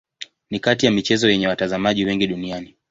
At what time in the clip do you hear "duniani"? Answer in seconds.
2.27-2.77